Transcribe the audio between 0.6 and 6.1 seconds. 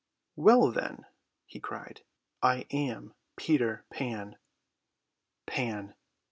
then," he cried, "I am Peter Pan." Pan!